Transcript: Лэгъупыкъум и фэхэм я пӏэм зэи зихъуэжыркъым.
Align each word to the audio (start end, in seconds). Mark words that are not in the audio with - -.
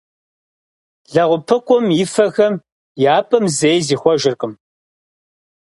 Лэгъупыкъум 1.13 1.85
и 2.01 2.03
фэхэм 2.13 2.53
я 3.13 3.15
пӏэм 3.27 3.45
зэи 3.57 3.79
зихъуэжыркъым. 3.85 4.53